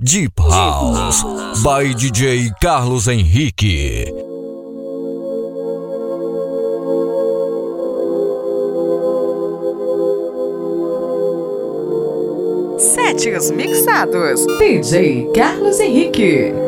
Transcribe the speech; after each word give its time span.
Deep 0.00 0.38
House 0.38 1.24
by 1.64 1.86
DJ 1.86 2.52
Carlos 2.60 3.08
Henrique. 3.08 4.04
Setes 12.78 13.50
mixados. 13.50 14.46
DJ 14.60 15.32
Carlos 15.34 15.80
Henrique. 15.80 16.67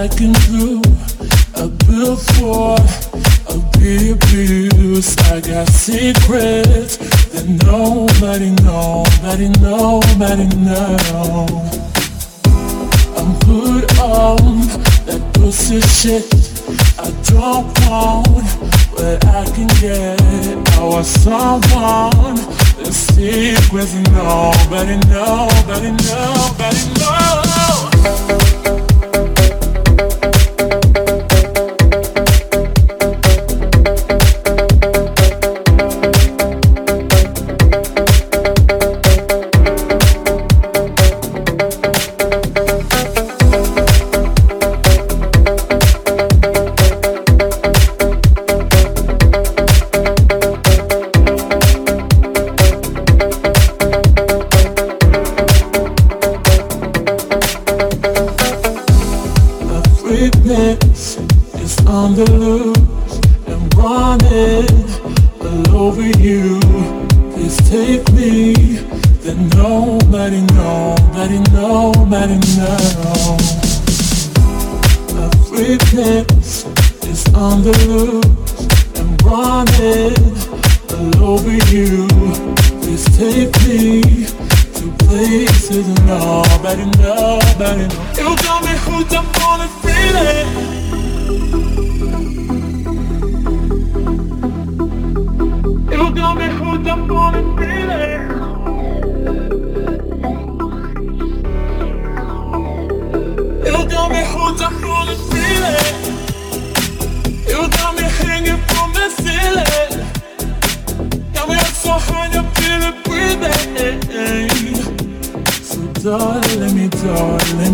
Packing 0.00 0.32
through 0.46 0.80
a 1.56 1.66
billboard 1.86 2.80
of 3.50 3.60
the 3.72 4.12
abuse. 4.12 5.16
I 5.18 5.40
got 5.40 5.68
secrets 5.68 6.96
that 7.32 7.46
nobody, 7.66 8.50
nobody, 8.62 9.48
nobody 9.60 10.46
knows. 10.56 11.50
I'm 13.18 13.34
put 13.40 13.98
on 13.98 14.60
that 15.06 15.30
pussy 15.34 15.80
shit. 15.80 16.49
I 17.02 17.10
don't 17.24 17.64
want 17.88 18.28
what 18.92 19.24
I 19.24 19.44
can 19.54 19.68
get. 19.80 20.20
I 20.76 20.84
want 20.84 21.06
someone 21.06 22.36
the 22.76 22.92
secrets 22.92 23.94
nobody, 24.12 24.98
nobody, 25.08 25.92
nobody 25.92 26.82
knows. 27.00 28.89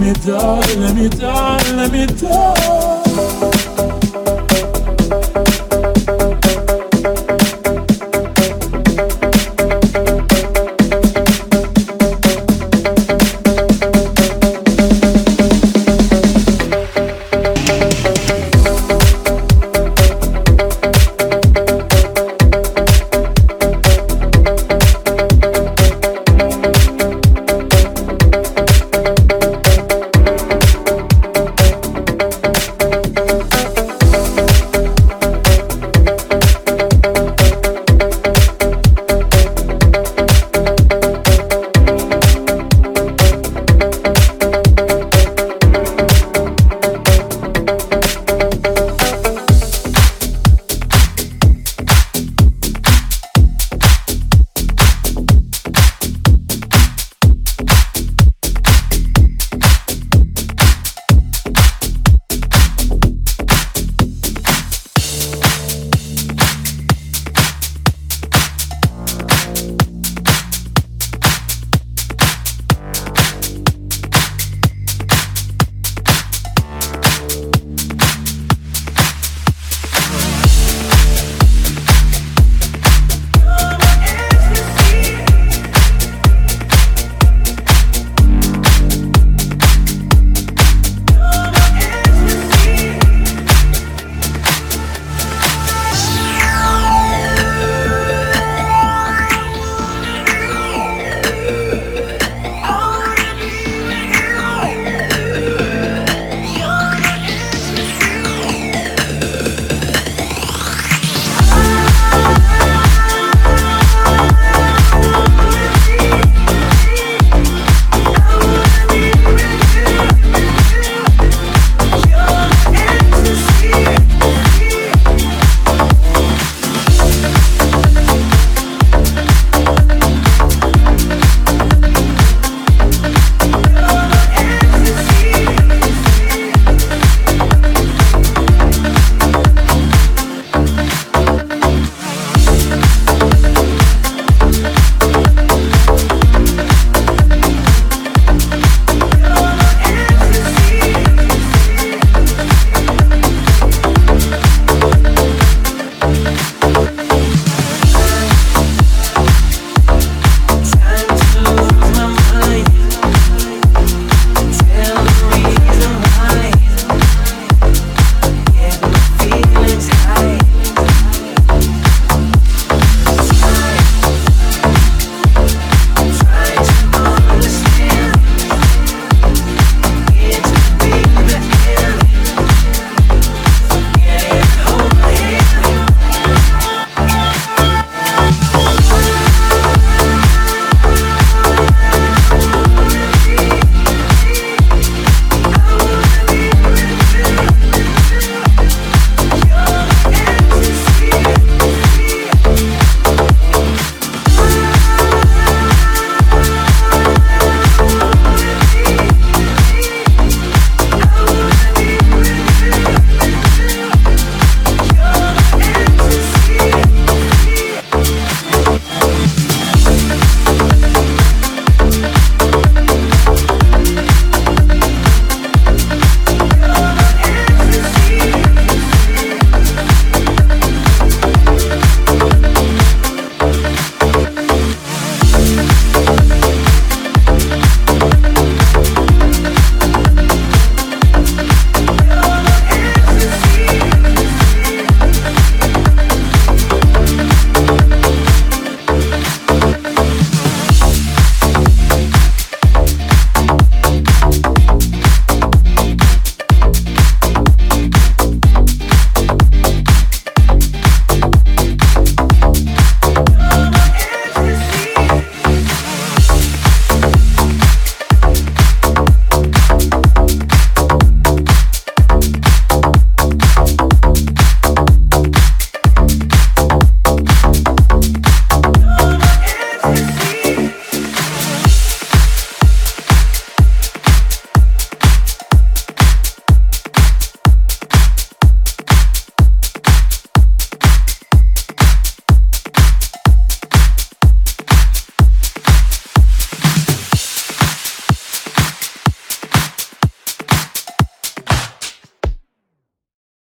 Me 0.07 0.13
die, 0.13 0.75
let 0.77 0.95
me 0.95 1.09
die, 1.09 1.73
let 1.75 1.91
me 1.91 2.07
die. 2.07 3.06